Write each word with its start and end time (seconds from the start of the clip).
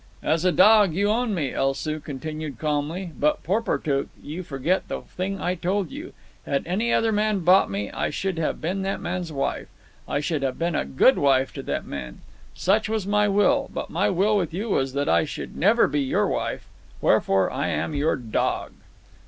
"As 0.23 0.43
a 0.43 0.51
dog 0.51 0.95
you 0.95 1.11
own 1.11 1.35
me," 1.35 1.53
El 1.53 1.75
Soo 1.75 1.99
continued 1.99 2.57
calmly. 2.57 3.11
"But, 3.19 3.43
Porportuk, 3.43 4.07
you 4.19 4.41
forget 4.41 4.87
the 4.87 5.01
thing 5.01 5.39
I 5.39 5.53
told 5.53 5.91
you. 5.91 6.13
Had 6.43 6.65
any 6.65 6.91
other 6.91 7.11
man 7.11 7.41
bought 7.41 7.69
me, 7.69 7.91
I 7.91 8.09
should 8.09 8.39
have 8.39 8.59
been 8.59 8.81
that 8.81 8.99
man's 8.99 9.31
wife. 9.31 9.67
I 10.07 10.19
should 10.19 10.41
have 10.41 10.57
been 10.57 10.73
a 10.73 10.85
good 10.85 11.19
wife 11.19 11.53
to 11.53 11.61
that 11.61 11.85
man. 11.85 12.21
Such 12.55 12.89
was 12.89 13.05
my 13.05 13.27
will. 13.27 13.69
But 13.71 13.91
my 13.91 14.09
will 14.09 14.35
with 14.35 14.55
you 14.55 14.69
was 14.71 14.93
that 14.93 15.07
I 15.07 15.23
should 15.23 15.55
never 15.55 15.87
be 15.87 16.01
your 16.01 16.27
wife. 16.27 16.67
Wherefore, 16.99 17.51
I 17.51 17.67
am 17.67 17.93
your 17.93 18.15
dog." 18.15 18.71